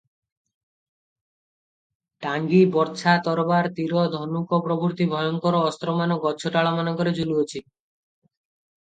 ଟାଙ୍ଗି, 2.27 2.63
ବର୍ଚ୍ଛା, 2.77 3.15
ତରବାର, 3.29 3.73
ତୀର, 3.79 4.07
ଧନୁକ 4.17 4.63
ପ୍ରଭୃତି 4.71 5.11
ଭୟଙ୍କର 5.15 5.63
ଅସ୍ତ୍ରମାନ 5.71 6.21
ଗଛଡାଳମାନଙ୍କରେ 6.29 7.19
ଝୁଲୁଅଛି। 7.21 7.67